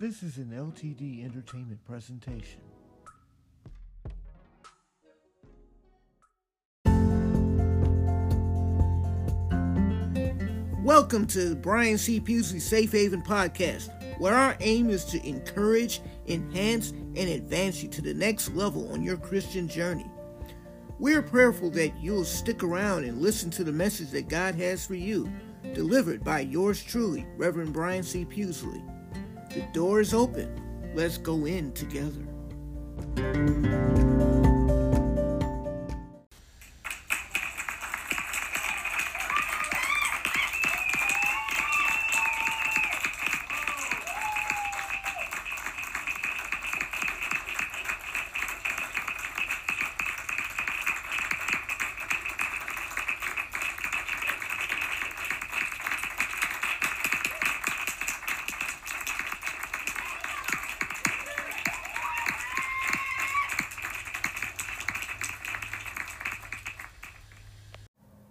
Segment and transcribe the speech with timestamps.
[0.00, 2.60] This is an LTD Entertainment presentation.
[10.84, 12.20] Welcome to Brian C.
[12.20, 13.90] Pughsley Safe Haven Podcast,
[14.20, 19.02] where our aim is to encourage, enhance, and advance you to the next level on
[19.02, 20.06] your Christian journey.
[21.00, 24.94] We're prayerful that you'll stick around and listen to the message that God has for
[24.94, 25.28] you,
[25.74, 28.24] delivered by yours truly, Reverend Brian C.
[28.24, 28.80] Pughsley.
[29.50, 30.92] The door is open.
[30.94, 32.24] Let's go in together.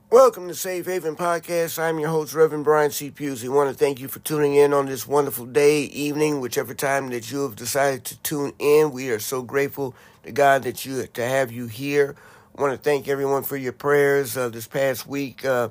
[0.09, 1.77] Welcome to Safe Haven Podcast.
[1.77, 3.11] I'm your host, Reverend Brian C.
[3.11, 3.47] Pughsley.
[3.47, 7.09] I want to thank you for tuning in on this wonderful day, evening, whichever time
[7.09, 8.91] that you have decided to tune in.
[8.91, 12.15] We are so grateful to God that you to have you here.
[12.57, 14.37] I want to thank everyone for your prayers.
[14.37, 15.69] Uh, this past week, uh,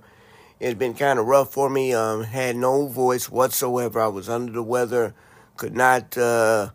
[0.61, 1.95] it's been kind of rough for me.
[1.95, 4.03] Um, had no voice whatsoever.
[4.03, 5.15] I was under the weather.
[5.57, 6.73] Could not uh,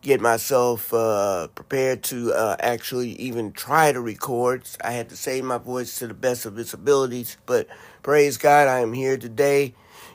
[0.00, 4.68] get myself uh, prepared to uh, actually even try to record.
[4.82, 7.66] I had to save my voice to the best of its abilities, but
[8.02, 9.74] praise God, I am here today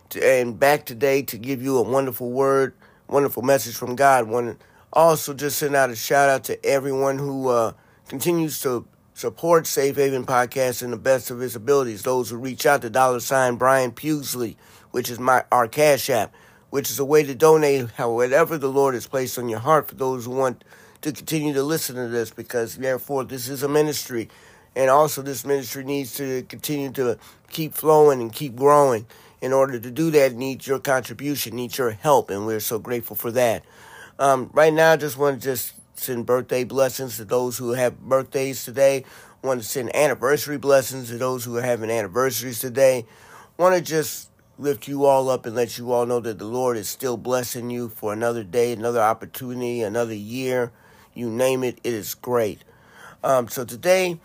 [0.09, 2.73] to, and back today to give you a wonderful word,
[3.07, 4.27] wonderful message from God.
[4.27, 4.59] Want
[4.93, 7.73] also just send out a shout out to everyone who uh,
[8.07, 12.03] continues to support Safe Haven Podcast in the best of its abilities.
[12.03, 14.55] Those who reach out to dollar sign Brian Pughsley,
[14.91, 16.33] which is my our cash app
[16.69, 19.95] which is a way to donate however the Lord has placed on your heart for
[19.95, 20.63] those who want
[21.01, 24.29] to continue to listen to this because therefore this is a ministry.
[24.75, 27.17] And also this ministry needs to continue to
[27.50, 29.07] keep flowing and keep growing.
[29.39, 33.16] In order to do that needs your contribution needs your help and we're so grateful
[33.16, 33.63] for that.
[34.19, 38.00] Um, right now i just want to just send birthday blessings to those who have
[38.00, 39.06] birthdays today.
[39.44, 43.06] Want to send anniversary blessings to those who are having anniversaries today.
[43.57, 46.78] Want to just lift you all up and let you all know that the Lord
[46.78, 50.72] is still blessing you for another day, another opportunity, another year.
[51.13, 52.63] You name it, it is great.
[53.23, 54.19] Um, so today,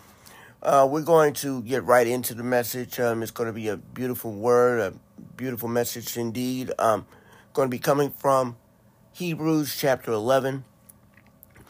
[0.62, 2.98] uh, we're going to get right into the message.
[2.98, 4.94] Um, it's going to be a beautiful word, a
[5.36, 6.72] beautiful message indeed.
[6.78, 7.06] Um,
[7.52, 8.56] going to be coming from
[9.12, 10.64] Hebrews chapter 11,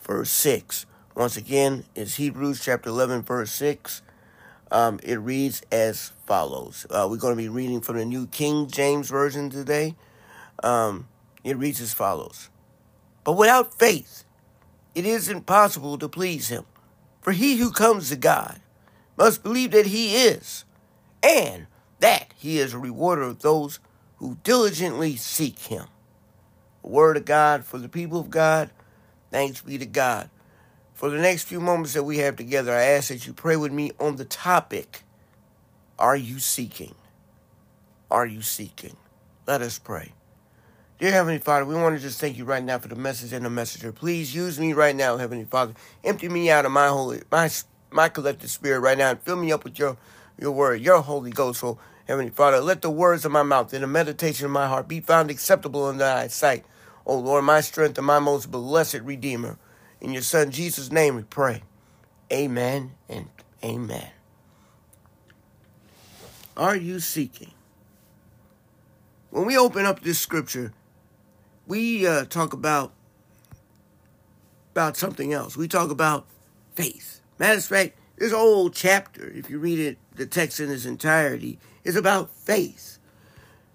[0.02, 0.86] verse 6.
[1.16, 4.02] Once again, it's Hebrews chapter 11, verse 6.
[4.70, 6.86] Um, it reads as follows.
[6.88, 9.94] Uh, we're going to be reading from the New King James Version today.
[10.62, 11.06] Um,
[11.44, 12.48] it reads as follows
[13.22, 14.24] But without faith,
[14.94, 16.64] it is impossible to please Him.
[17.20, 18.62] For he who comes to God
[19.18, 20.64] must believe that He is,
[21.22, 21.66] and
[22.00, 23.78] that He is a rewarder of those
[24.16, 25.84] who diligently seek Him.
[26.80, 28.70] The word of God for the people of God.
[29.30, 30.30] Thanks be to God.
[30.94, 33.70] For the next few moments that we have together, I ask that you pray with
[33.70, 35.02] me on the topic
[36.02, 36.96] Are you seeking?
[38.10, 38.96] Are you seeking?
[39.46, 40.14] Let us pray.
[40.98, 43.44] Dear Heavenly Father, we want to just thank you right now for the message and
[43.44, 43.92] the messenger.
[43.92, 45.74] Please use me right now, Heavenly Father.
[46.02, 47.48] Empty me out of my holy, my
[47.92, 49.96] my collective spirit right now and fill me up with your
[50.36, 51.60] your word, your Holy Ghost.
[51.60, 54.88] So, Heavenly Father, let the words of my mouth and the meditation of my heart
[54.88, 56.64] be found acceptable in thy sight.
[57.06, 59.56] O Lord, my strength and my most blessed Redeemer.
[60.00, 61.62] In your Son Jesus' name we pray.
[62.32, 63.28] Amen and
[63.62, 64.10] amen.
[66.56, 67.52] Are you seeking?
[69.30, 70.72] When we open up this scripture,
[71.66, 72.92] we uh, talk about
[74.72, 75.56] about something else.
[75.56, 76.26] We talk about
[76.74, 77.20] faith.
[77.38, 81.58] Matter of fact, this whole chapter, if you read it, the text in its entirety,
[81.84, 82.98] is about faith.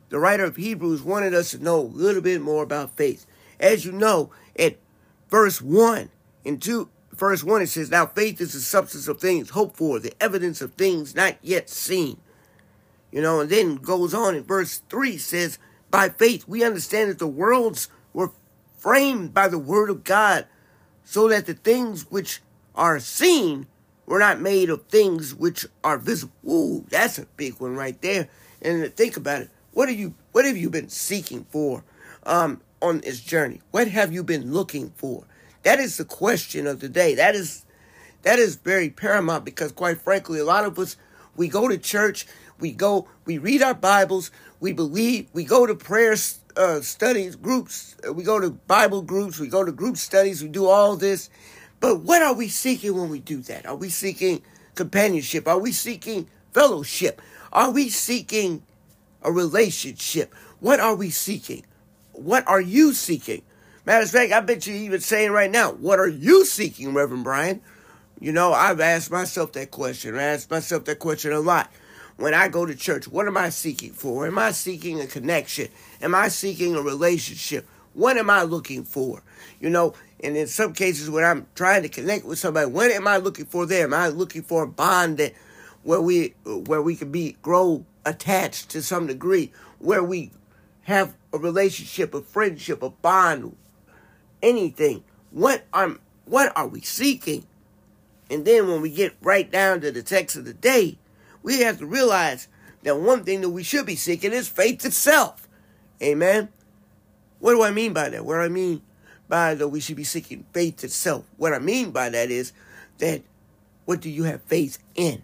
[0.10, 3.26] The writer of Hebrews wanted us to know a little bit more about faith.
[3.60, 4.78] As you know, at
[5.30, 6.10] verse 1,
[6.46, 10.00] in two, verse 1, it says, Now faith is the substance of things hoped for,
[10.00, 12.20] the evidence of things not yet seen.
[13.12, 15.60] You know, and then goes on in verse 3 says,
[15.90, 18.32] By faith we understand that the worlds were
[18.78, 20.46] framed by the word of God,
[21.04, 22.42] so that the things which
[22.76, 23.68] are seen
[24.06, 26.34] were not made of things which are visible.
[26.48, 28.30] Ooh, that's a big one right there.
[28.62, 29.50] And think about it.
[29.74, 31.84] What have you what have you been seeking for
[32.24, 33.62] um, on this journey?
[33.72, 35.26] What have you been looking for?
[35.64, 37.16] That is the question of the day.
[37.16, 37.66] That is
[38.24, 40.98] that is very paramount because quite frankly, a lot of us
[41.36, 42.26] we go to church,
[42.60, 46.16] we go, we read our Bibles, we believe, we go to prayer
[46.58, 47.96] uh, studies groups.
[48.12, 49.40] We go to Bible groups.
[49.40, 50.42] We go to group studies.
[50.42, 51.30] We do all this.
[51.80, 53.66] But what are we seeking when we do that?
[53.66, 54.42] Are we seeking
[54.76, 55.48] companionship?
[55.48, 57.22] Are we seeking fellowship?
[57.54, 58.64] Are we seeking
[59.22, 60.34] a relationship?
[60.60, 61.64] What are we seeking?
[62.14, 63.44] What are you seeking?
[63.86, 67.24] Matter of fact, I bet you even saying right now, what are you seeking, Reverend
[67.24, 67.62] Brian?
[68.20, 70.18] You know, I've asked myself that question.
[70.18, 71.72] I ask myself that question a lot.
[72.18, 74.28] When I go to church, what am I seeking for?
[74.28, 75.70] Am I seeking a connection?
[76.02, 77.68] Am I seeking a relationship?
[77.94, 79.24] What am I looking for?
[79.60, 79.94] You know,
[80.24, 83.46] and in some cases when I'm trying to connect with somebody, what am I looking
[83.46, 83.86] for there?
[83.86, 85.34] Am I looking for a bond that
[85.84, 90.32] where we where we can be grow attached to some degree, where we
[90.82, 93.56] have a relationship, a friendship, a bond,
[94.42, 95.04] anything.
[95.32, 97.46] What are what are we seeking?
[98.30, 100.98] And then when we get right down to the text of the day,
[101.48, 102.50] we have to realize
[102.84, 105.48] that one thing that we should be seeking is faith itself.
[106.04, 106.50] Amen.
[107.40, 108.26] What do I mean by that?
[108.26, 108.82] What I mean
[109.30, 111.24] by that we should be seeking faith itself.
[111.38, 112.52] What I mean by that is
[112.98, 113.22] that
[113.86, 115.24] what do you have faith in?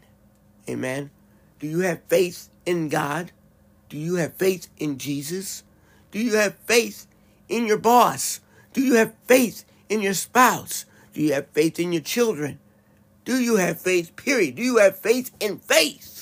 [0.70, 1.12] Amen.
[1.60, 3.34] Do you have faith in God?
[3.90, 5.66] Do you have faith in Jesus?
[6.12, 7.06] Do you have faith
[7.50, 8.40] in your boss?
[8.72, 10.86] Do you have faith in your spouse?
[11.12, 12.60] Do you have faith in your children?
[13.26, 14.56] Do you have faith, period?
[14.56, 16.13] Do you have faith in faith?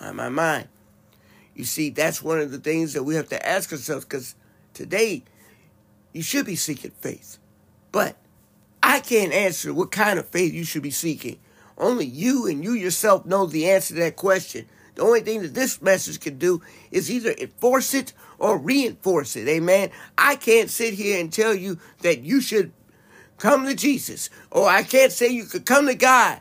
[0.00, 0.66] My, my, my.
[1.54, 4.34] You see, that's one of the things that we have to ask ourselves because
[4.74, 5.24] today
[6.12, 7.38] you should be seeking faith.
[7.92, 8.16] But
[8.82, 11.38] I can't answer what kind of faith you should be seeking.
[11.78, 14.66] Only you and you yourself know the answer to that question.
[14.94, 19.46] The only thing that this message can do is either enforce it or reinforce it.
[19.48, 19.90] Amen.
[20.16, 22.72] I can't sit here and tell you that you should
[23.38, 26.40] come to Jesus, or I can't say you could come to God.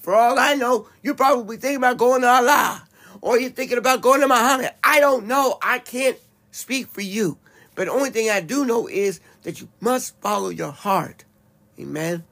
[0.00, 2.86] For all I know, you're probably thinking about going to Allah,
[3.20, 4.70] or you're thinking about going to Muhammad.
[4.82, 5.58] I don't know.
[5.62, 6.18] I can't
[6.50, 7.38] speak for you.
[7.74, 11.24] But the only thing I do know is that you must follow your heart.
[11.78, 12.24] Amen.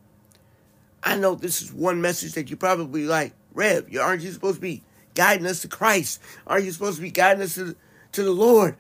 [1.03, 4.61] I know this is one message that you probably like, Rev, aren't you supposed to
[4.61, 4.83] be
[5.15, 6.21] guiding us to Christ?
[6.47, 7.77] Aren't you supposed to be guiding us to,
[8.13, 8.77] to the Lord?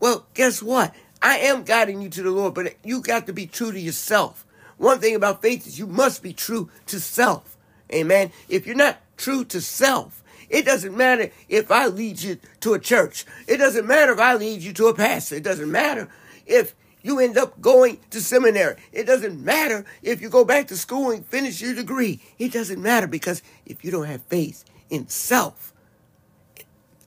[0.00, 0.94] Well, guess what?
[1.22, 4.46] I am guiding you to the Lord, but you got to be true to yourself.
[4.78, 7.56] One thing about faith is you must be true to self.
[7.92, 8.32] Amen.
[8.48, 12.78] If you're not true to self, it doesn't matter if I lead you to a
[12.78, 13.24] church.
[13.46, 15.36] It doesn't matter if I lead you to a pastor.
[15.36, 16.08] It doesn't matter
[16.44, 18.76] if you end up going to seminary.
[18.92, 22.20] It doesn't matter if you go back to school and finish your degree.
[22.38, 25.72] It doesn't matter because if you don't have faith in self,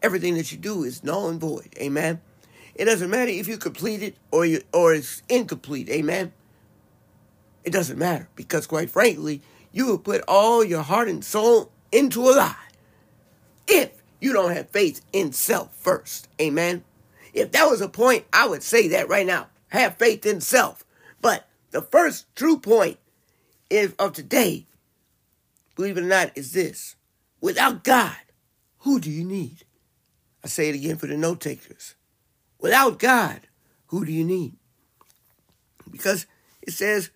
[0.02, 1.76] everything that you do is null and void.
[1.78, 2.22] Amen.
[2.76, 5.90] It doesn't matter if you complete it or you, or it's incomplete.
[5.90, 6.32] Amen.
[7.66, 9.42] It doesn't matter because, quite frankly,
[9.74, 12.56] you will put all your heart and soul into a lie
[13.68, 16.28] if you don't have faith in self first.
[16.40, 16.84] Amen.
[17.34, 19.48] If that was a point, I would say that right now.
[19.70, 20.86] Have faith in self.
[21.22, 23.00] But the first true point
[23.70, 24.68] is, of today,
[25.76, 26.96] believe it or not, is this.
[27.42, 28.16] Without God,
[28.80, 29.66] who do you need?
[30.44, 31.96] I say it again for the note takers.
[32.60, 33.42] Without God,
[33.88, 34.56] who do you need?
[35.90, 36.28] Because
[36.62, 37.10] it says,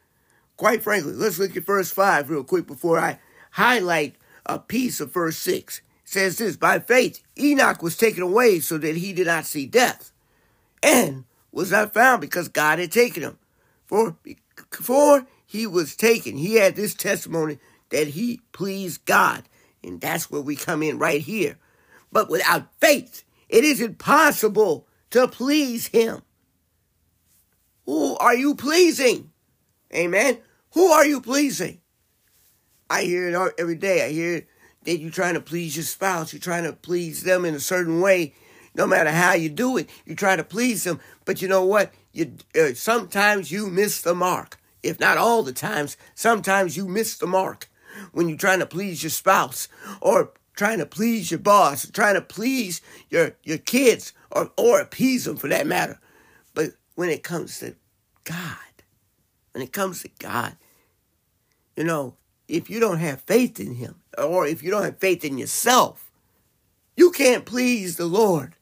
[0.58, 3.20] quite frankly, let's look at verse 5 real quick before I
[3.52, 4.16] highlight
[4.46, 5.82] a piece of verse 6.
[6.08, 9.66] It says this By faith, Enoch was taken away so that he did not see
[9.66, 10.14] death,
[10.82, 13.38] and was not found because God had taken him.
[13.88, 14.16] For
[14.72, 17.60] before he was taken, he had this testimony
[17.90, 19.44] that he pleased God.
[19.84, 21.58] And that's where we come in right here.
[22.10, 26.22] But without faith, it is impossible to please him.
[27.86, 29.32] Who are you pleasing?
[29.94, 30.38] Amen.
[30.72, 31.82] Who are you pleasing?
[32.90, 34.06] I hear it every day.
[34.06, 34.48] I hear
[34.88, 36.32] that you're trying to please your spouse.
[36.32, 38.34] You're trying to please them in a certain way.
[38.74, 41.02] No matter how you do it, you try to please them.
[41.26, 41.94] But you know what?
[42.14, 44.58] You uh, sometimes you miss the mark.
[44.82, 47.70] If not all the times, sometimes you miss the mark
[48.14, 49.68] when you're trying to please your spouse
[50.00, 52.80] or trying to please your boss, trying to please
[53.10, 56.00] your your kids or or appease them for that matter.
[56.54, 57.76] But when it comes to
[58.24, 58.84] God,
[59.52, 60.56] when it comes to God,
[61.76, 62.16] you know,
[62.48, 66.12] if you don't have faith in him or if you don't have faith in yourself,
[66.96, 68.56] you can't please the Lord.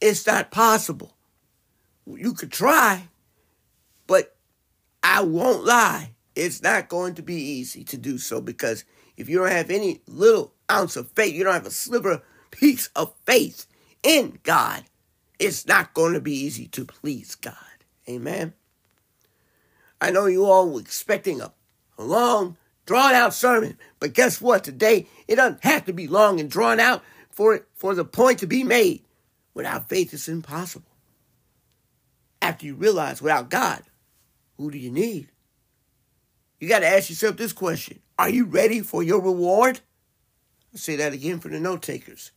[0.00, 1.14] It's not possible.
[2.06, 3.08] You could try,
[4.06, 4.36] but
[5.02, 6.12] I won't lie.
[6.34, 8.84] It's not going to be easy to do so because
[9.16, 12.88] if you don't have any little ounce of faith, you don't have a sliver piece
[12.94, 13.66] of faith
[14.02, 14.84] in God,
[15.38, 17.54] it's not going to be easy to please God.
[18.08, 18.54] Amen.
[20.00, 21.52] I know you all were expecting a,
[21.98, 22.56] a long,
[22.88, 24.64] drawn out sermon, but guess what?
[24.64, 28.46] Today, it doesn't have to be long and drawn out for, for the point to
[28.46, 29.04] be made.
[29.52, 30.88] Without faith, it's impossible.
[32.40, 33.82] After you realize without God,
[34.56, 35.28] who do you need?
[36.60, 39.80] You got to ask yourself this question Are you ready for your reward?
[40.72, 42.32] I'll say that again for the note takers.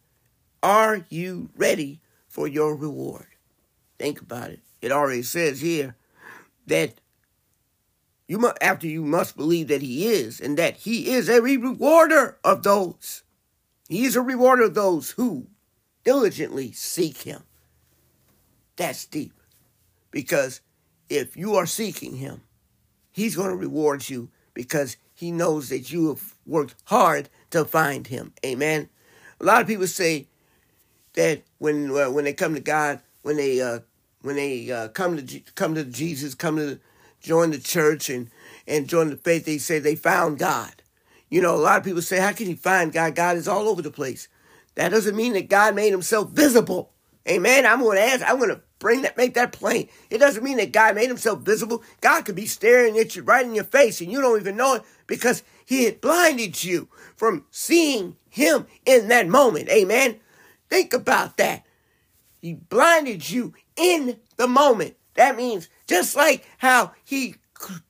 [0.61, 3.27] Are you ready for your reward?
[3.97, 4.59] Think about it.
[4.81, 5.95] It already says here
[6.67, 7.00] that
[8.31, 12.37] you must, after you must believe that he is, and that he is a rewarder
[12.45, 13.23] of those.
[13.89, 15.47] He is a rewarder of those who
[16.05, 17.43] diligently seek him.
[18.77, 19.33] That's deep.
[20.11, 20.61] Because
[21.09, 22.43] if you are seeking him,
[23.11, 28.07] he's going to reward you because he knows that you have worked hard to find
[28.07, 28.31] him.
[28.45, 28.87] Amen.
[29.41, 30.29] A lot of people say
[31.15, 33.79] that when uh, when they come to God, when they uh,
[34.21, 36.79] when they uh, come to come to Jesus, come to
[37.21, 38.29] join the church and
[38.67, 40.81] and join the faith, they say they found God.
[41.29, 43.15] You know, a lot of people say, "How can you find God?
[43.15, 44.27] God is all over the place."
[44.75, 46.91] That doesn't mean that God made Himself visible.
[47.27, 47.65] Amen.
[47.65, 48.27] I'm going to ask.
[48.27, 49.87] I'm going to bring that, make that plain.
[50.09, 51.83] It doesn't mean that God made Himself visible.
[52.01, 54.75] God could be staring at you right in your face, and you don't even know
[54.75, 59.69] it because He had blinded you from seeing Him in that moment.
[59.69, 60.19] Amen.
[60.69, 61.65] Think about that.
[62.41, 64.95] He blinded you in the moment.
[65.13, 67.35] That means just like how he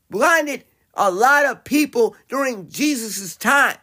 [0.10, 0.66] blinded
[0.96, 3.78] a lot of people during Jesus' time.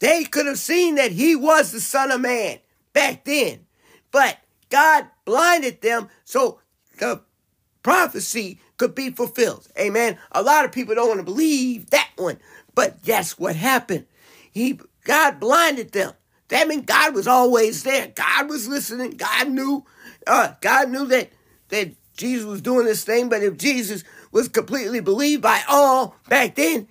[0.00, 2.58] They could have seen that he was the Son of Man
[2.92, 3.66] back then.
[4.10, 6.58] But God blinded them so
[6.98, 7.22] the
[7.84, 9.68] prophecy could be fulfilled.
[9.78, 10.18] Amen.
[10.32, 12.40] A lot of people don't want to believe that one.
[12.74, 14.06] But that's what happened.
[14.50, 16.14] He God blinded them.
[16.48, 18.08] That means God was always there.
[18.08, 19.12] God was listening.
[19.12, 19.84] God knew.
[20.26, 21.30] Uh, God knew that
[21.68, 23.28] that Jesus was doing this thing.
[23.28, 26.88] But if Jesus was completely believed by all back then,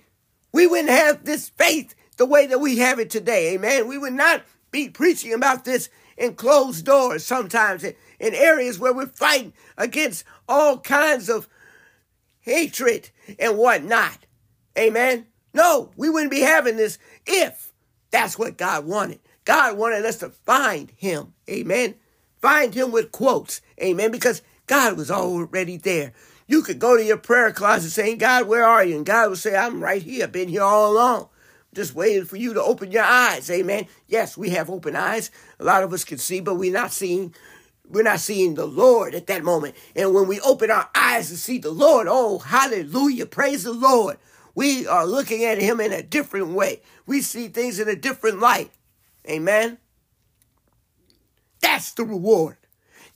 [0.52, 3.54] we wouldn't have this faith the way that we have it today.
[3.54, 3.88] Amen.
[3.88, 9.06] We would not be preaching about this in closed doors sometimes in, areas where we're
[9.06, 11.48] fighting against all kinds of
[12.40, 14.26] hatred and whatnot.
[14.78, 15.26] Amen.
[15.52, 17.72] No, we wouldn't be having this if
[18.10, 19.20] that's what God wanted.
[19.44, 21.34] God wanted us to find him.
[21.48, 21.94] Amen.
[22.40, 23.60] Find him with quotes.
[23.80, 24.10] Amen.
[24.10, 26.12] Because God was already there.
[26.46, 28.96] You could go to your prayer closet saying, God, where are you?
[28.96, 30.24] And God would say, I'm right here.
[30.24, 31.28] I've been here all along.
[31.74, 33.50] Just waiting for you to open your eyes.
[33.50, 33.86] Amen.
[34.06, 35.30] Yes, we have open eyes.
[35.58, 37.34] A lot of us can see, but we're not seeing
[37.88, 39.74] we're not seeing the Lord at that moment.
[39.94, 44.16] And when we open our eyes to see the Lord, oh, hallelujah, praise the Lord.
[44.54, 46.80] We are looking at him in a different way.
[47.06, 48.70] We see things in a different light.
[49.28, 49.78] Amen.
[51.60, 52.56] That's the reward.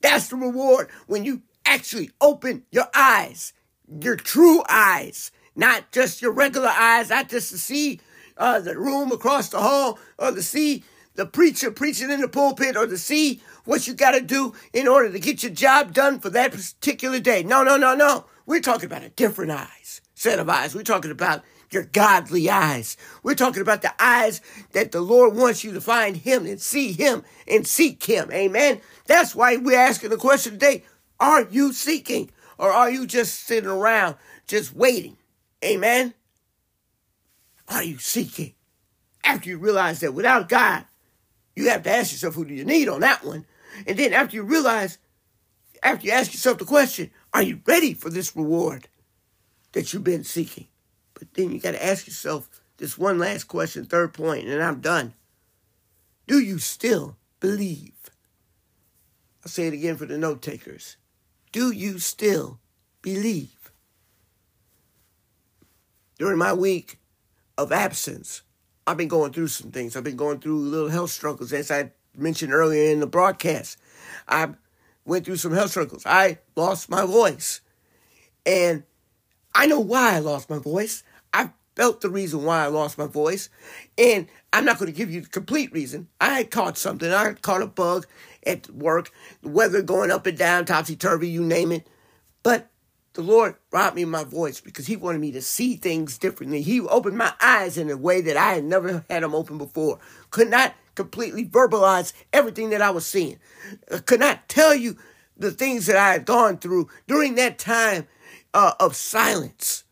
[0.01, 3.53] That's the reward when you actually open your eyes,
[4.01, 8.01] your true eyes, not just your regular eyes, not just to see
[8.37, 12.77] uh, the room across the hall or to see the preacher preaching in the pulpit
[12.77, 16.21] or to see what you got to do in order to get your job done
[16.21, 17.43] for that particular day.
[17.43, 18.27] No, no, no, no.
[18.47, 20.75] We're talking about a different eyes, set of eyes.
[20.75, 22.97] We're talking about your godly eyes.
[23.23, 24.41] We're talking about the eyes
[24.73, 28.31] that the Lord wants you to find Him and see Him and seek Him.
[28.33, 28.81] Amen.
[29.07, 30.85] That's why we're asking the question today
[31.21, 35.17] Are you seeking or are you just sitting around just waiting?
[35.65, 36.15] Amen.
[37.69, 38.55] Are you seeking?
[39.25, 40.85] After you realize that without God,
[41.55, 43.45] you have to ask yourself, who do you need on that one?
[43.87, 44.99] And then after you realize,
[45.83, 48.89] after you ask yourself the question, are you ready for this reward
[49.73, 50.69] that you've been seeking?
[51.19, 54.81] But then you got to ask yourself this one last question, third point, and I'm
[54.81, 55.15] done.
[56.27, 57.93] Do you still believe?
[59.45, 60.97] I'll say it again for the note takers.
[61.53, 62.61] Do you still
[63.03, 63.73] believe?
[66.19, 66.99] During my week
[67.57, 68.43] of absence,
[68.87, 69.97] I've been going through some things.
[69.97, 73.79] I've been going through little health struggles, as I mentioned earlier in the broadcast.
[74.27, 74.51] I
[75.05, 76.05] went through some health struggles.
[76.07, 77.61] I lost my voice.
[78.45, 78.85] And
[79.55, 81.03] I know why I lost my voice.
[81.79, 83.49] Felt the reason why I lost my voice.
[83.97, 86.09] And I'm not going to give you the complete reason.
[86.21, 87.13] I had caught something.
[87.13, 88.05] I had caught a bug
[88.45, 91.87] at work, the weather going up and down, topsy turvy, you name it.
[92.43, 92.69] But
[93.13, 96.63] the Lord brought me my voice because He wanted me to see things differently.
[96.63, 100.01] He opened my eyes in a way that I had never had them open before.
[100.31, 103.39] Could not completely verbalize everything that I was seeing.
[103.95, 104.97] I could not tell you
[105.37, 108.09] the things that I had gone through during that time
[108.53, 109.85] uh, of silence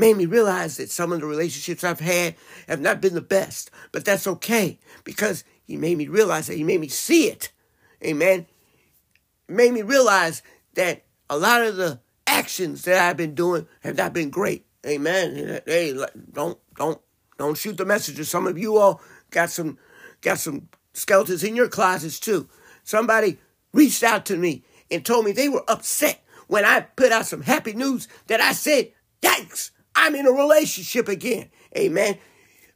[0.00, 2.34] made me realize that some of the relationships I've had
[2.66, 6.64] have not been the best, but that's okay because he made me realize that he
[6.64, 7.52] made me see it.
[8.02, 8.46] Amen.
[9.46, 10.42] made me realize
[10.74, 14.64] that a lot of the actions that I've been doing have not been great.
[14.86, 15.60] Amen.
[15.66, 15.94] Hey,
[16.32, 17.00] don't don't
[17.36, 18.24] don't shoot the messenger.
[18.24, 19.76] Some of you all got some
[20.22, 22.48] got some skeletons in your closets too.
[22.84, 23.38] Somebody
[23.74, 27.42] reached out to me and told me they were upset when I put out some
[27.42, 28.92] happy news that I said,
[29.22, 31.50] yikes, I'm in a relationship again.
[31.76, 32.18] Amen.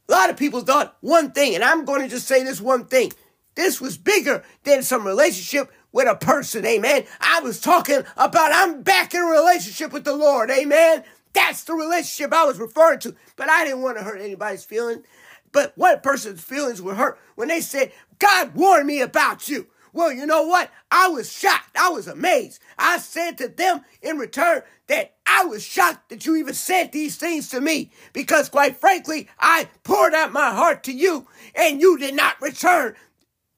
[0.08, 2.86] A lot of people thought one thing, and I'm going to just say this one
[2.86, 3.12] thing.
[3.54, 6.66] This was bigger than some relationship with a person.
[6.66, 7.04] Amen.
[7.20, 10.50] I was talking about I'm back in a relationship with the Lord.
[10.50, 11.04] Amen.
[11.32, 13.14] That's the relationship I was referring to.
[13.36, 15.04] But I didn't want to hurt anybody's feelings.
[15.52, 19.68] But one person's feelings were hurt when they said, God warned me about you.
[19.94, 20.72] Well, you know what?
[20.90, 21.76] I was shocked.
[21.76, 22.60] I was amazed.
[22.76, 27.16] I said to them in return that I was shocked that you even said these
[27.16, 31.96] things to me because, quite frankly, I poured out my heart to you and you
[31.96, 32.96] did not return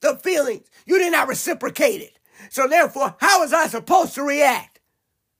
[0.00, 0.70] the feelings.
[0.84, 2.18] You did not reciprocate it.
[2.50, 4.78] So, therefore, how was I supposed to react?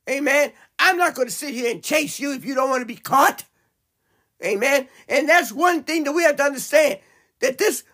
[0.08, 0.50] Amen.
[0.78, 2.96] I'm not going to sit here and chase you if you don't want to be
[2.96, 3.44] caught.
[4.42, 4.88] Amen.
[5.08, 7.00] And that's one thing that we have to understand
[7.40, 7.84] that this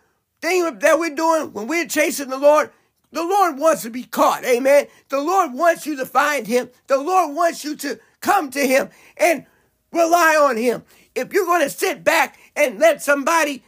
[0.41, 2.71] thing that we're doing when we're chasing the Lord,
[3.13, 4.45] the Lord wants to be caught.
[4.45, 4.87] Amen.
[5.09, 6.71] The Lord wants you to find him.
[6.87, 9.47] The Lord wants you to come to him and
[9.93, 10.83] rely on him.
[11.15, 13.63] If you're going to sit back and let somebody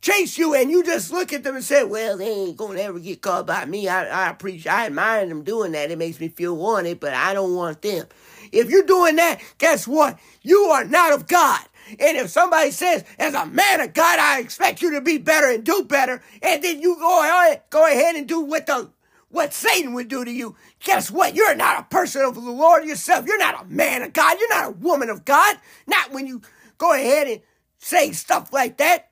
[0.00, 2.82] chase you and you just look at them and say, well, they ain't going to
[2.82, 3.88] ever get caught by me.
[3.88, 5.90] I, I appreciate, I admire them doing that.
[5.90, 8.06] It makes me feel wanted, but I don't want them.
[8.52, 10.18] If you're doing that, guess what?
[10.42, 11.60] You are not of God.
[11.90, 15.50] And if somebody says, as a man of God, I expect you to be better
[15.50, 18.90] and do better, and then you go ahead, go ahead and do what the
[19.30, 21.34] what Satan would do to you, guess what?
[21.34, 23.26] You're not a person of the Lord yourself.
[23.26, 24.38] You're not a man of God.
[24.40, 25.56] You're not a woman of God.
[25.86, 26.40] Not when you
[26.78, 27.40] go ahead and
[27.78, 29.10] say stuff like that.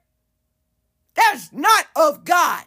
[1.14, 2.64] That's not of God.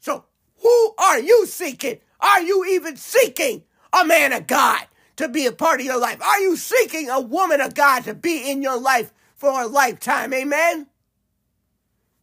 [0.00, 0.24] So
[0.58, 1.98] who are you seeking?
[2.20, 4.86] Are you even seeking a man of God?
[5.20, 6.20] To be a part of your life?
[6.22, 10.32] Are you seeking a woman of God to be in your life for a lifetime?
[10.32, 10.86] Amen?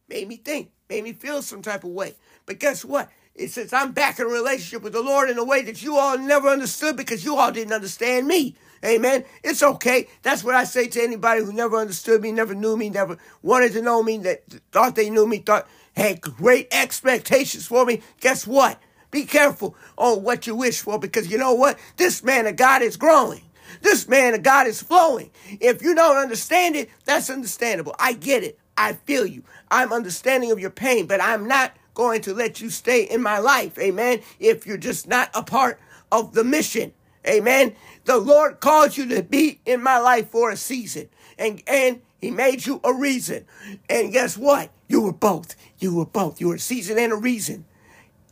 [0.08, 2.14] Made me think, made me feel some type of way.
[2.46, 3.10] But guess what?
[3.34, 5.96] It says I'm back in a relationship with the Lord in a way that you
[5.96, 8.56] all never understood because you all didn't understand me.
[8.84, 9.24] Amen.
[9.44, 10.08] It's okay.
[10.22, 13.72] That's what I say to anybody who never understood me, never knew me, never wanted
[13.72, 18.02] to know me, that thought they knew me, thought had great expectations for me.
[18.20, 18.80] Guess what?
[19.10, 21.78] Be careful on what you wish for because you know what?
[21.96, 23.42] This man of God is growing.
[23.80, 25.30] This man of God is flowing.
[25.60, 27.94] If you don't understand it, that's understandable.
[27.98, 28.58] I get it.
[28.76, 29.42] I feel you.
[29.70, 33.38] I'm understanding of your pain, but I'm not going to let you stay in my
[33.38, 33.78] life.
[33.78, 34.20] Amen.
[34.38, 35.80] If you're just not a part
[36.12, 36.92] of the mission.
[37.26, 37.74] Amen.
[38.04, 41.08] The Lord called you to be in my life for a season.
[41.38, 43.46] And and he made you a reason.
[43.88, 44.70] And guess what?
[44.88, 45.54] You were both.
[45.78, 46.40] You were both.
[46.40, 47.64] You were a season and a reason.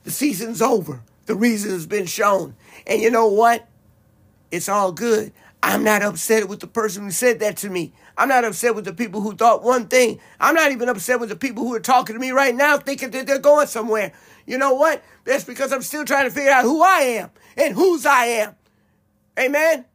[0.07, 1.03] The season's over.
[1.25, 2.55] The reason has been shown.
[2.87, 3.67] And you know what?
[4.53, 5.33] It's all good.
[5.65, 7.93] I'm not upset with the person who said that to me.
[8.17, 10.21] I'm not upset with the people who thought one thing.
[10.39, 13.11] I'm not even upset with the people who are talking to me right now thinking
[13.11, 14.13] that they're going somewhere.
[14.47, 15.03] You know what?
[15.25, 18.55] That's because I'm still trying to figure out who I am and whose I am.
[19.37, 19.87] Amen?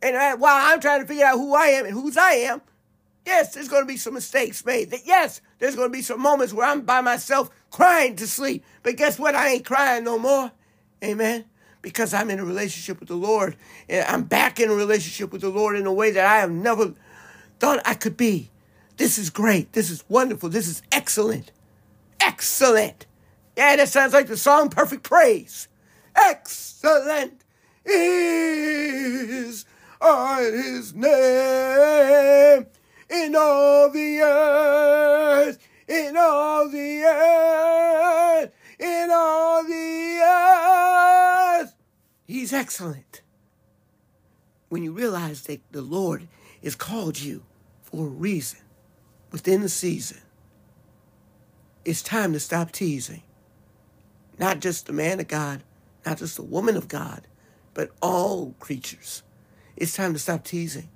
[0.00, 2.62] And while I'm trying to figure out who I am and whose I am,
[3.26, 4.90] yes, there's going to be some mistakes made.
[5.04, 8.64] Yes, there's going to be some moments where I'm by myself crying to sleep.
[8.82, 9.34] But guess what?
[9.34, 10.52] I ain't crying no more.
[11.02, 11.44] Amen.
[11.82, 13.56] Because I'm in a relationship with the Lord.
[13.88, 16.50] And I'm back in a relationship with the Lord in a way that I have
[16.50, 16.94] never
[17.58, 18.50] thought I could be.
[18.96, 19.72] This is great.
[19.72, 20.48] This is wonderful.
[20.48, 21.52] This is excellent.
[22.20, 23.06] Excellent.
[23.56, 25.68] Yeah, that sounds like the song Perfect Praise.
[26.14, 27.44] Excellent
[27.84, 29.64] is
[30.00, 32.66] his name
[33.10, 35.58] in all the earth
[35.90, 41.74] in all the earth, in all the earth.
[42.26, 43.22] He's excellent.
[44.68, 46.28] When you realize that the Lord
[46.62, 47.42] has called you
[47.82, 48.60] for a reason
[49.32, 50.20] within the season,
[51.84, 53.24] it's time to stop teasing.
[54.38, 55.64] Not just the man of God,
[56.06, 57.26] not just the woman of God,
[57.74, 59.24] but all creatures.
[59.76, 60.88] It's time to stop teasing.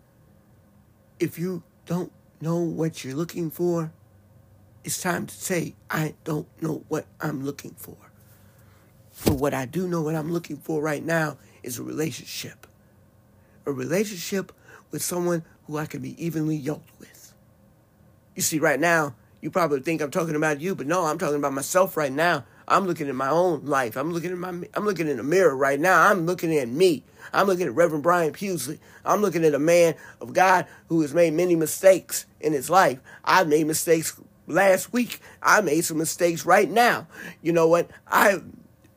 [1.18, 3.92] If you don't know what you're looking for,
[4.84, 7.96] it's time to say, I don't know what I'm looking for.
[9.24, 12.66] But what I do know what I'm looking for right now is a relationship.
[13.66, 14.52] A relationship
[14.90, 17.32] with someone who I can be evenly yoked with.
[18.34, 21.36] You see, right now, you probably think I'm talking about you, but no, I'm talking
[21.36, 22.44] about myself right now.
[22.66, 23.96] I'm looking at my own life.
[23.96, 26.10] I'm looking at my I'm looking in the mirror right now.
[26.10, 27.04] I'm looking at me.
[27.32, 28.78] I'm looking at Reverend Brian Pughsley.
[29.04, 33.00] I'm looking at a man of God who has made many mistakes in his life.
[33.22, 35.20] I've made mistakes last week.
[35.42, 37.06] I made some mistakes right now.
[37.42, 37.90] You know what?
[38.06, 38.40] I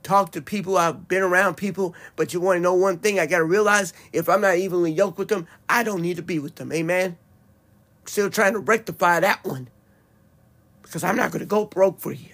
[0.03, 3.25] talked to people, I've been around people, but you want to know one thing I
[3.25, 6.39] got to realize if I'm not evenly yoked with them, I don't need to be
[6.39, 6.71] with them.
[6.71, 7.17] Amen.
[8.05, 9.69] Still trying to rectify that one
[10.81, 12.33] because I'm not going to go broke for you.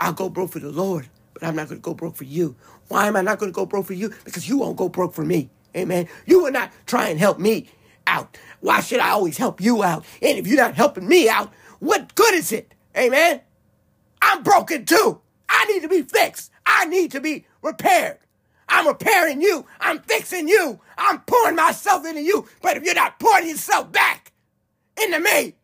[0.00, 2.56] I'll go broke for the Lord, but I'm not going to go broke for you.
[2.88, 4.12] Why am I not going to go broke for you?
[4.24, 5.50] Because you won't go broke for me.
[5.76, 6.08] Amen.
[6.24, 7.68] You will not try and help me
[8.06, 8.38] out.
[8.60, 10.04] Why should I always help you out?
[10.22, 11.52] And if you're not helping me out,
[11.84, 12.74] what good is it?
[12.96, 13.40] Amen.
[14.22, 15.20] I'm broken too.
[15.48, 16.50] I need to be fixed.
[16.64, 18.18] I need to be repaired.
[18.68, 19.66] I'm repairing you.
[19.80, 20.80] I'm fixing you.
[20.96, 22.48] I'm pouring myself into you.
[22.62, 24.32] But if you're not pouring yourself back
[25.00, 25.54] into me,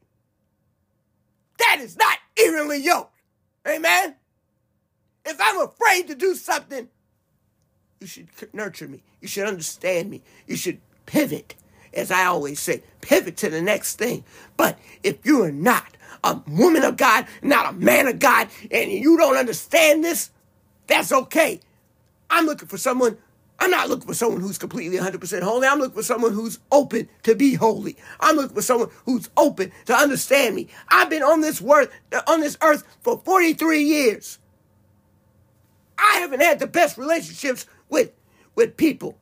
[1.59, 3.17] that is not evenly yoked.
[3.67, 4.17] Amen.
[5.25, 6.89] If I'm afraid to do something,
[8.01, 9.03] you should nurture me.
[9.21, 10.23] You should understand me.
[10.47, 11.55] You should pivot,
[11.93, 14.25] as I always say, pivot to the next thing.
[14.57, 18.91] But if you are not a woman of God, not a man of God, and
[18.91, 20.31] you don't understand this,
[20.87, 21.61] that's okay.
[22.29, 23.19] I'm looking for someone.
[23.63, 25.67] I'm not looking for someone who's completely 100% holy.
[25.67, 27.97] I'm looking for someone who's open to be holy.
[28.19, 30.69] I'm looking for someone who's open to understand me.
[30.89, 31.91] I've been on this earth,
[32.27, 34.39] on this earth for 43 years.
[35.99, 38.13] I haven't had the best relationships with
[38.55, 39.19] with people.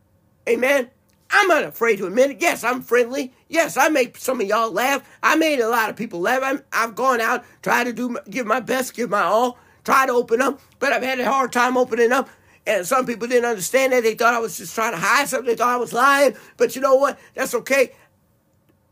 [0.48, 0.90] Amen.
[1.30, 2.40] I'm not afraid to admit it.
[2.40, 3.32] Yes, I'm friendly.
[3.48, 5.06] Yes, I make some of y'all laugh.
[5.22, 6.62] I made a lot of people laugh.
[6.72, 10.12] i have gone out, tried to do, give my best, give my all, try to
[10.12, 12.30] open up, but I've had a hard time opening up.
[12.66, 14.02] And some people didn't understand that.
[14.02, 15.46] They thought I was just trying to hide something.
[15.46, 16.36] They thought I was lying.
[16.58, 17.18] But you know what?
[17.34, 17.92] That's okay.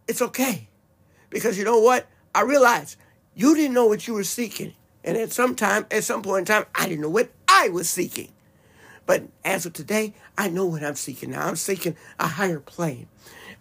[0.08, 0.68] It's okay.
[1.28, 2.06] Because you know what?
[2.34, 2.96] I realized
[3.34, 4.72] you didn't know what you were seeking.
[5.04, 7.88] And at some time, at some point in time, I didn't know what I was
[7.88, 8.30] seeking.
[9.06, 11.46] But as of today, I know what I'm seeking now.
[11.46, 13.06] I'm seeking a higher plane.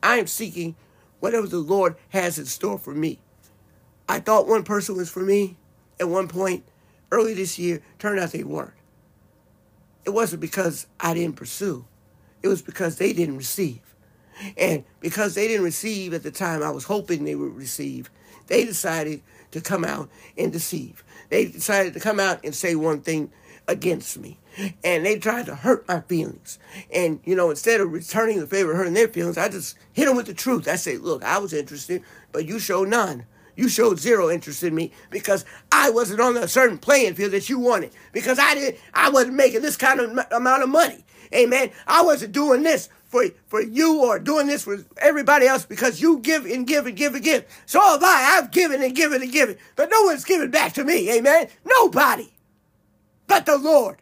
[0.02, 0.76] I am seeking
[1.20, 3.20] whatever the Lord has in store for me.
[4.10, 5.58] I thought one person was for me
[6.00, 6.64] at one point
[7.12, 7.82] early this year.
[8.00, 8.74] Turned out they weren't.
[10.04, 11.86] It wasn't because I didn't pursue,
[12.44, 13.82] it was because they didn't receive.
[14.58, 18.12] And because they didn't receive at the time I was hoping they would receive,
[18.48, 21.04] they decided to come out and deceive.
[21.30, 23.32] They decided to come out and say one thing
[23.68, 24.40] against me.
[24.84, 26.60] And they tried to hurt my feelings.
[26.94, 30.16] And, you know, instead of returning the favor, hurting their feelings, I just hit them
[30.16, 30.68] with the truth.
[30.68, 33.26] I say, look, I was interested, but you showed none.
[33.56, 37.50] You showed zero interest in me because I wasn't on a certain playing field that
[37.50, 37.92] you wanted.
[38.12, 41.06] Because I didn't, I wasn't making this kind of amount of money.
[41.34, 41.72] Amen.
[41.88, 46.20] I wasn't doing this for, for you or doing this for everybody else because you
[46.20, 47.46] give and give and give and give.
[47.66, 48.38] So have I.
[48.38, 51.12] I've given and given and given, but no one's given back to me.
[51.18, 51.48] Amen.
[51.66, 52.35] Nobody
[53.28, 54.02] but the Lord.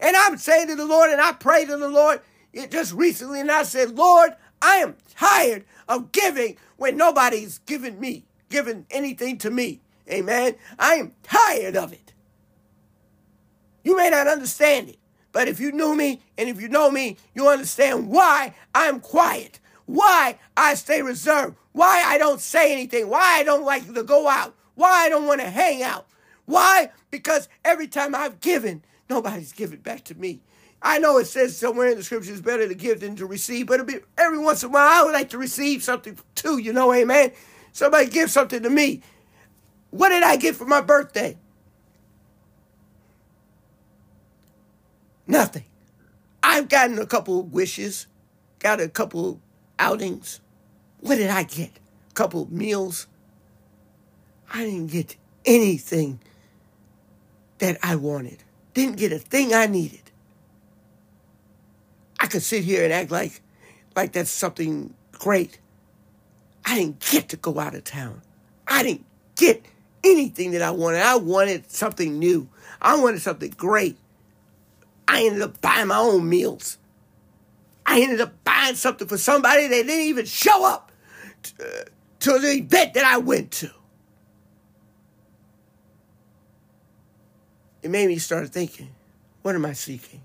[0.00, 2.20] And I'm saying to the Lord, and I prayed to the Lord
[2.70, 8.26] just recently, and I said, Lord, I am tired of giving when nobody's giving me,
[8.48, 9.80] giving anything to me.
[10.10, 10.56] Amen.
[10.78, 12.12] I am tired of it.
[13.82, 14.98] You may not understand it,
[15.32, 19.60] but if you knew me and if you know me, you understand why I'm quiet,
[19.86, 24.28] why I stay reserved, why I don't say anything, why I don't like to go
[24.28, 26.06] out, why I don't want to hang out,
[26.46, 26.90] why?
[27.10, 30.40] Because every time I've given, nobody's given back to me.
[30.82, 33.66] I know it says somewhere in the scriptures it's better to give than to receive,
[33.66, 36.74] but be, every once in a while I would like to receive something too, you
[36.74, 37.32] know, amen?
[37.72, 39.00] Somebody give something to me.
[39.90, 41.38] What did I get for my birthday?
[45.26, 45.64] Nothing.
[46.42, 48.06] I've gotten a couple of wishes,
[48.58, 49.40] got a couple
[49.78, 50.40] outings.
[51.00, 51.70] What did I get?
[52.10, 53.06] A couple meals.
[54.52, 56.20] I didn't get anything
[57.58, 58.42] that I wanted.
[58.74, 60.00] Didn't get a thing I needed.
[62.18, 63.40] I could sit here and act like
[63.94, 65.58] like that's something great.
[66.64, 68.22] I didn't get to go out of town.
[68.66, 69.04] I didn't
[69.36, 69.64] get
[70.02, 71.02] anything that I wanted.
[71.02, 72.48] I wanted something new.
[72.80, 73.98] I wanted something great.
[75.06, 76.78] I ended up buying my own meals.
[77.86, 80.90] I ended up buying something for somebody that didn't even show up
[81.42, 81.84] to, uh,
[82.20, 83.70] to the event that I went to.
[87.84, 88.88] It made me start thinking,
[89.42, 90.22] what am I seeking?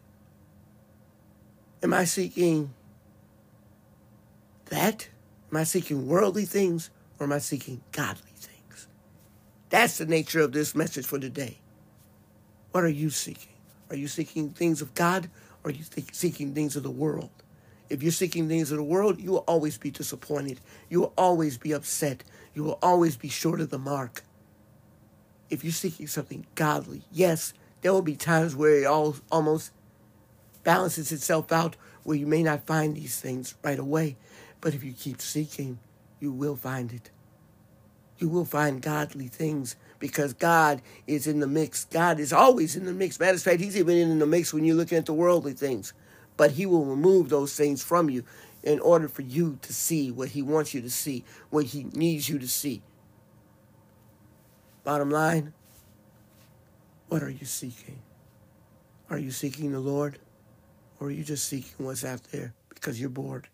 [1.83, 2.73] Am I seeking
[4.69, 5.09] that?
[5.51, 8.87] Am I seeking worldly things or am I seeking godly things?
[9.69, 11.57] That's the nature of this message for today.
[12.71, 13.51] What are you seeking?
[13.89, 15.29] Are you seeking things of God
[15.61, 17.29] or are you seeking things of the world?
[17.89, 20.61] If you're seeking things of the world, you will always be disappointed.
[20.89, 22.23] You will always be upset.
[22.53, 24.23] You will always be short of the mark
[25.49, 29.71] if you're seeking something godly, yes, there will be times where it all almost
[30.63, 34.17] balances itself out where you may not find these things right away.
[34.62, 35.79] But if you keep seeking,
[36.19, 37.09] you will find it.
[38.17, 41.85] You will find godly things because God is in the mix.
[41.85, 43.19] God is always in the mix.
[43.19, 45.93] Matter of fact, He's even in the mix when you're looking at the worldly things.
[46.35, 48.25] But He will remove those things from you
[48.62, 52.27] in order for you to see what He wants you to see, what He needs
[52.27, 52.81] you to see.
[54.89, 55.54] Bottom line,
[57.10, 58.02] what are you seeking?
[59.12, 60.17] Are you seeking the Lord?
[60.99, 63.47] Or are you just seeking what's out there because you're bored?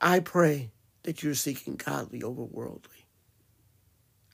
[0.00, 0.72] I pray
[1.04, 3.06] that you're seeking godly over worldly.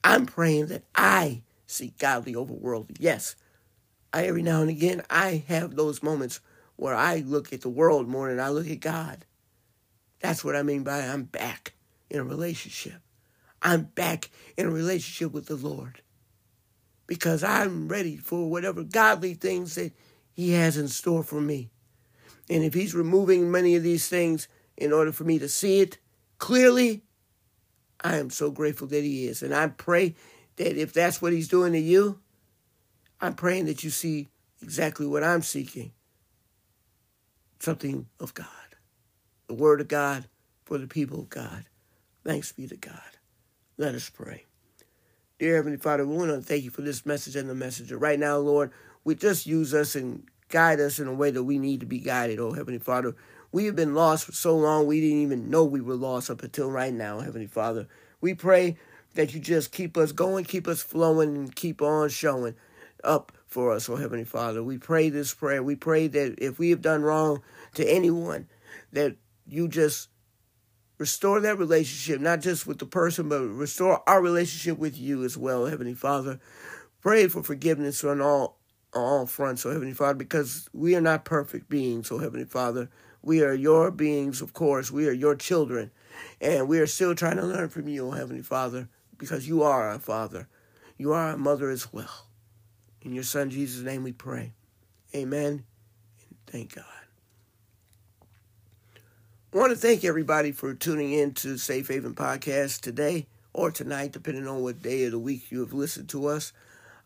[0.03, 2.95] I'm praying that I seek godly over worldly.
[2.97, 3.35] Yes,
[4.11, 6.39] I every now and again I have those moments
[6.75, 9.25] where I look at the world more than I look at God.
[10.21, 11.73] That's what I mean by I'm back
[12.09, 13.04] in a relationship.
[13.65, 16.03] I'm back in a relationship with the Lord
[17.07, 19.91] because I'm ready for whatever godly things that
[20.31, 21.71] He has in store for me.
[22.47, 24.47] And if He's removing many of these things
[24.77, 25.97] in order for me to see it
[26.37, 27.01] clearly,
[28.01, 29.41] I am so grateful that He is.
[29.41, 30.13] And I pray
[30.57, 32.19] that if that's what He's doing to you,
[33.19, 34.29] I'm praying that you see
[34.61, 35.91] exactly what I'm seeking
[37.57, 38.45] something of God,
[39.47, 40.27] the Word of God
[40.65, 41.65] for the people of God.
[42.23, 43.14] Thanks be to God.
[43.77, 44.45] Let us pray.
[45.37, 47.97] Dear Heavenly Father, we want to thank you for this message and the messenger.
[47.97, 48.71] Right now, Lord,
[49.03, 51.99] we just use us and guide us in a way that we need to be
[51.99, 53.15] guided, oh Heavenly Father.
[53.51, 56.41] We have been lost for so long, we didn't even know we were lost up
[56.41, 57.89] until right now, Heavenly Father.
[58.21, 58.77] We pray
[59.15, 62.55] that you just keep us going, keep us flowing, and keep on showing
[63.03, 64.63] up for us, oh Heavenly Father.
[64.63, 65.61] We pray this prayer.
[65.61, 67.41] We pray that if we have done wrong
[67.73, 68.47] to anyone,
[68.93, 70.07] that you just
[70.97, 75.37] restore that relationship, not just with the person, but restore our relationship with you as
[75.37, 76.39] well, Heavenly Father.
[77.01, 78.57] Pray for forgiveness on all
[78.93, 82.89] all fronts, oh Heavenly Father, because we are not perfect beings, oh Heavenly Father.
[83.21, 84.89] We are your beings, of course.
[84.89, 85.91] We are your children.
[86.39, 89.89] And we are still trying to learn from you, oh Heavenly Father, because you are
[89.89, 90.47] our Father.
[90.97, 92.27] You are our mother as well.
[93.01, 94.53] In your Son Jesus' name we pray.
[95.13, 95.65] Amen.
[96.21, 97.04] And thank God.
[99.55, 104.11] I want to thank everybody for tuning in to Safe Haven Podcast today or tonight,
[104.11, 106.51] depending on what day of the week you have listened to us.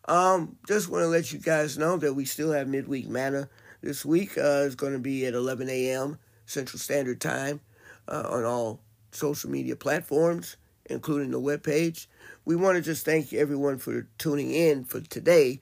[0.06, 3.48] Um, just want to let you guys know that we still have midweek manna
[3.82, 4.36] this week.
[4.36, 6.18] Uh, it's going to be at 11 a.m.
[6.44, 7.60] Central Standard Time
[8.08, 8.80] uh, on all
[9.12, 12.08] social media platforms, including the webpage.
[12.46, 15.60] We want to just thank everyone for tuning in for today.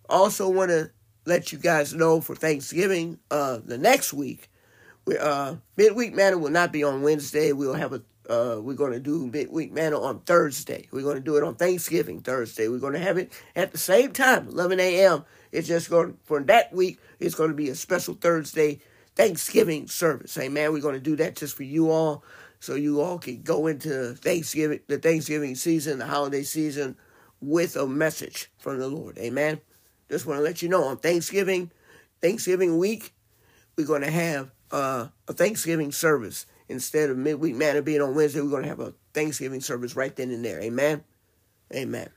[0.08, 0.90] Also, want to
[1.26, 4.50] let you guys know for Thanksgiving, uh, the next week,
[5.04, 7.52] we, uh, midweek manna will not be on Wednesday.
[7.52, 10.86] We'll have a uh, we're going to do midweek manna on Thursday.
[10.92, 12.68] We're going to do it on Thanksgiving Thursday.
[12.68, 15.24] We're going to have it at the same time, 11 a.m.
[15.50, 17.00] It's just going for that week.
[17.18, 18.78] It's going to be a special Thursday
[19.16, 20.38] Thanksgiving service.
[20.38, 20.72] Amen.
[20.72, 22.22] We're going to do that just for you all
[22.60, 26.96] so you all can go into Thanksgiving, the Thanksgiving season, the holiday season,
[27.40, 29.16] with a message from the Lord.
[29.18, 29.60] Amen.
[30.10, 31.72] Just want to let you know on Thanksgiving,
[32.20, 33.14] Thanksgiving week,
[33.76, 38.42] we're going to have uh, a Thanksgiving service instead of midweek manna being on Wednesday.
[38.42, 40.60] We're going to have a Thanksgiving service right then and there.
[40.60, 41.02] Amen.
[41.74, 42.10] Amen.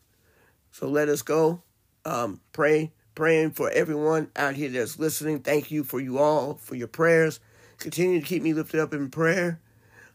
[0.72, 1.64] So let us go.
[2.04, 5.40] Um, pray, praying for everyone out here that's listening.
[5.40, 7.40] Thank you for you all for your prayers.
[7.78, 9.62] Continue to keep me lifted up in prayer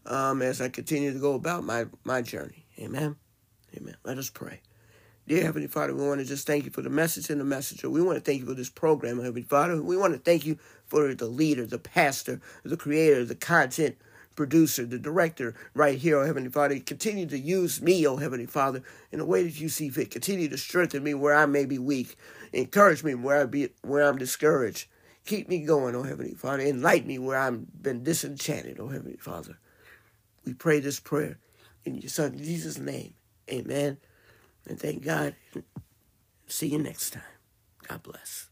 [0.09, 2.65] um, as I continue to go about my my journey.
[2.79, 3.15] Amen.
[3.77, 3.95] Amen.
[4.03, 4.61] Let us pray.
[5.27, 7.87] Dear Heavenly Father, we want to just thank you for the message and the messenger.
[7.87, 9.79] We want to thank you for this program, Heavenly Father.
[9.81, 13.97] We want to thank you for the leader, the pastor, the creator, the content
[14.35, 16.79] producer, the director right here, oh Heavenly Father.
[16.79, 20.09] Continue to use me, oh Heavenly Father, in the way that you see fit.
[20.09, 22.15] Continue to strengthen me where I may be weak.
[22.51, 24.87] Encourage me where I be where I'm discouraged.
[25.25, 26.63] Keep me going, oh Heavenly Father.
[26.63, 29.59] Enlighten me where I've been disenchanted, oh Heavenly Father.
[30.49, 31.37] We pray this prayer
[31.85, 33.13] in your son Jesus' name.
[33.51, 33.99] Amen.
[34.67, 35.35] And thank God.
[36.47, 37.21] See you next time.
[37.87, 38.48] God bless.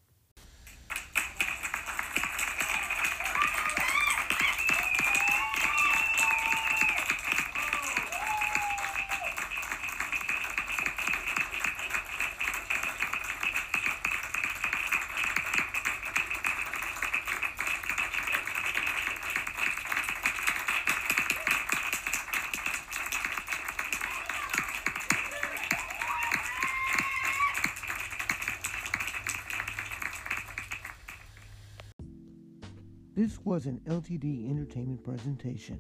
[33.68, 35.80] An LTD Entertainment presentation.